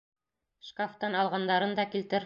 Шкафтан 0.69 1.19
алғандарын 1.21 1.81
да 1.83 1.91
килтер... 1.95 2.19